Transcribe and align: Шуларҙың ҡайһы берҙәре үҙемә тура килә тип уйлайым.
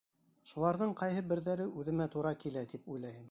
Шуларҙың 0.51 0.95
ҡайһы 1.01 1.23
берҙәре 1.33 1.69
үҙемә 1.83 2.09
тура 2.17 2.33
килә 2.47 2.67
тип 2.75 2.91
уйлайым. 2.95 3.19